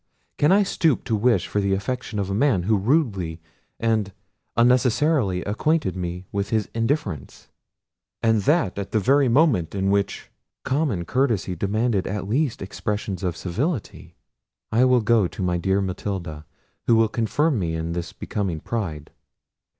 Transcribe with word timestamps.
Can 0.39 0.51
I 0.51 0.63
stoop 0.63 1.03
to 1.03 1.15
wish 1.15 1.45
for 1.45 1.61
the 1.61 1.73
affection 1.73 2.17
of 2.17 2.31
a 2.31 2.33
man, 2.33 2.63
who 2.63 2.75
rudely 2.75 3.39
and 3.79 4.11
unnecessarily 4.57 5.43
acquainted 5.43 5.95
me 5.95 6.25
with 6.31 6.49
his 6.49 6.69
indifference? 6.73 7.49
and 8.23 8.41
that 8.41 8.79
at 8.79 8.93
the 8.93 8.99
very 8.99 9.27
moment 9.27 9.75
in 9.75 9.91
which 9.91 10.31
common 10.63 11.05
courtesy 11.05 11.55
demanded 11.55 12.07
at 12.07 12.27
least 12.27 12.63
expressions 12.63 13.21
of 13.21 13.37
civility. 13.37 14.15
I 14.71 14.85
will 14.85 15.01
go 15.01 15.27
to 15.27 15.43
my 15.43 15.59
dear 15.59 15.81
Matilda, 15.81 16.47
who 16.87 16.95
will 16.95 17.07
confirm 17.07 17.59
me 17.59 17.75
in 17.75 17.91
this 17.91 18.11
becoming 18.11 18.59
pride. 18.59 19.11